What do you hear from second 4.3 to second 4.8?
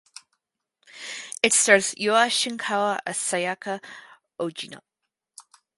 Ogino.